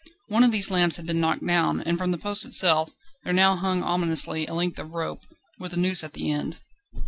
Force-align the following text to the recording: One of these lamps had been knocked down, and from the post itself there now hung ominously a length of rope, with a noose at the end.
One 0.29 0.43
of 0.43 0.51
these 0.51 0.71
lamps 0.71 0.95
had 0.97 1.05
been 1.05 1.19
knocked 1.19 1.45
down, 1.45 1.81
and 1.81 1.95
from 1.95 2.09
the 2.09 2.17
post 2.17 2.43
itself 2.43 2.89
there 3.23 3.33
now 3.33 3.55
hung 3.55 3.83
ominously 3.83 4.47
a 4.47 4.53
length 4.55 4.79
of 4.79 4.89
rope, 4.89 5.21
with 5.59 5.73
a 5.73 5.77
noose 5.77 6.03
at 6.03 6.13
the 6.13 6.31
end. 6.31 6.57